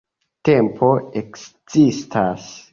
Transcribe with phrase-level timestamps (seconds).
[0.49, 0.89] Tempo
[1.23, 2.53] ekzistas!